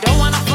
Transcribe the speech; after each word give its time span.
don't 0.00 0.18
wanna 0.18 0.47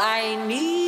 I 0.00 0.36
need. 0.46 0.87